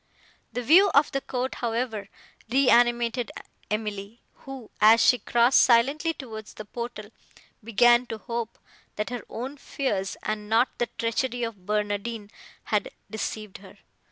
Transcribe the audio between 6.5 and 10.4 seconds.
the portal, began to hope, that her own fears,